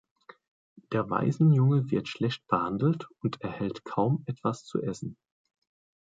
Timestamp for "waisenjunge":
1.11-1.91